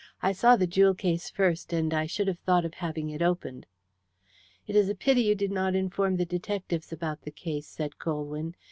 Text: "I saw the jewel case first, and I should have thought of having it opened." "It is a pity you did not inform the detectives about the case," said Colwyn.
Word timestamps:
"I 0.23 0.31
saw 0.31 0.55
the 0.55 0.65
jewel 0.65 0.95
case 0.95 1.29
first, 1.29 1.71
and 1.71 1.93
I 1.93 2.07
should 2.07 2.27
have 2.27 2.39
thought 2.39 2.65
of 2.65 2.73
having 2.73 3.11
it 3.11 3.21
opened." 3.21 3.67
"It 4.65 4.75
is 4.75 4.89
a 4.89 4.95
pity 4.95 5.21
you 5.21 5.35
did 5.35 5.51
not 5.51 5.75
inform 5.75 6.15
the 6.17 6.25
detectives 6.25 6.91
about 6.91 7.21
the 7.21 7.29
case," 7.29 7.67
said 7.67 7.99
Colwyn. 7.99 8.55